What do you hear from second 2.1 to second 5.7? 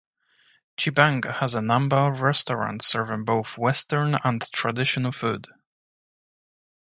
restaurants serving both Western and traditional food.